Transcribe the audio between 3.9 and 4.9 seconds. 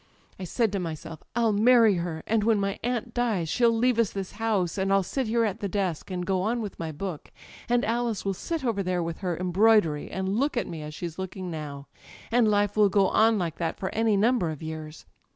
us this house,